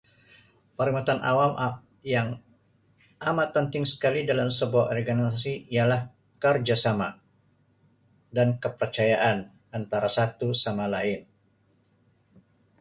Perkhidmatan 0.77 1.19
awam 1.31 1.51
Um 1.65 1.75
yang 2.15 2.27
amat 3.29 3.47
penting 3.55 3.83
sekali 3.93 4.21
dalam 4.31 4.49
sebuah 4.59 4.85
organisasi 4.95 5.53
ialah 5.75 6.01
kerjasama 6.43 7.09
dan 8.37 8.47
kepercayaan 8.63 9.37
antara 9.77 10.09
satu 10.17 10.47
sama 10.63 10.85
lain 10.95 11.21